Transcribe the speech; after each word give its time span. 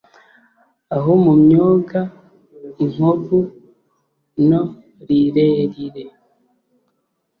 aho 0.95 1.11
mu 1.23 1.33
myonga 1.43 2.01
inkovu 2.83 3.37
no 4.49 4.61
rirerire 5.07 6.03